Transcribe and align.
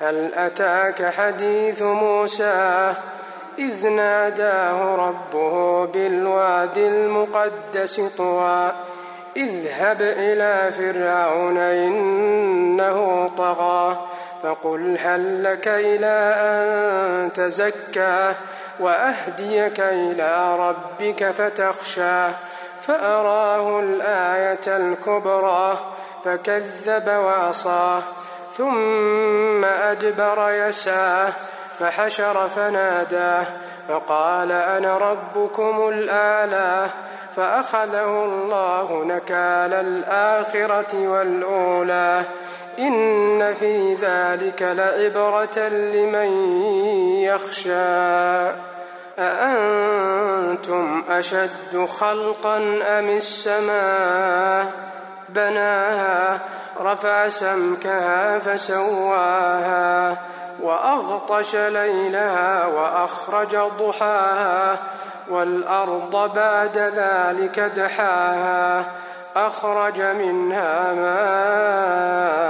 هل 0.00 0.34
أتاك 0.34 1.14
حديث 1.14 1.82
موسى 1.82 2.94
إذ 3.58 3.86
ناداه 3.88 4.96
ربه 4.96 5.86
بالواد 5.86 6.78
المقدس 6.78 8.00
طوى 8.00 8.72
اذهب 9.36 10.02
إلى 10.02 10.72
فرعون 10.72 11.56
إنه 11.56 13.30
طغى 13.38 14.06
فقل 14.42 14.98
هل 15.00 15.44
لك 15.44 15.68
إلى 15.68 16.34
أن 16.38 17.32
تزكى 17.32 18.32
وأهديك 18.80 19.80
إلى 19.80 20.56
ربك 20.58 21.30
فتخشى 21.30 22.28
فأراه 22.82 23.80
الآية 23.80 24.76
الكبرى 24.76 25.78
فكذب 26.24 27.08
وعصى. 27.08 28.00
ثم 28.56 29.64
أدبر 29.64 30.50
يسعى 30.50 31.28
فحشر 31.80 32.48
فنادى 32.48 33.48
فقال 33.88 34.52
أنا 34.52 34.98
ربكم 34.98 35.88
الأعلى 35.88 36.86
فأخذه 37.36 38.24
الله 38.24 39.04
نكال 39.04 39.74
الآخرة 39.74 41.08
والأولى 41.08 42.22
إن 42.78 43.54
في 43.54 43.94
ذلك 43.94 44.62
لعبرة 44.62 45.68
لمن 45.68 46.26
يخشى 47.24 48.52
أأنتم 49.18 51.04
أشد 51.10 51.86
خلقا 51.98 52.56
أم 52.82 53.08
السماء 53.08 54.66
بناها 55.28 56.38
رفع 56.80 57.28
سمكها 57.28 58.38
فسواها 58.38 60.16
وأغطش 60.62 61.54
ليلها 61.54 62.66
وأخرج 62.66 63.56
ضحاها 63.78 64.78
والأرض 65.28 66.34
بعد 66.34 66.78
ذلك 66.78 67.60
دحاها 67.60 68.84
أخرج 69.36 70.00
منها 70.00 70.92
ماءها 70.92 72.46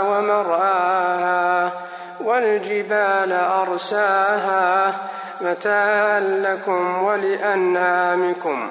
ومرآها 0.00 1.72
والجبال 2.20 3.32
أرساها 3.32 4.94
متاعا 5.40 6.20
لكم 6.20 7.02
ولأنعامكم 7.02 8.70